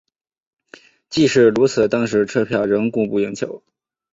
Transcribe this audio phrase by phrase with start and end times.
[1.11, 3.61] 即使如此当时车票仍供不应求。